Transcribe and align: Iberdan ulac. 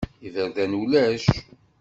Iberdan 0.27 0.71
ulac. 0.81 1.25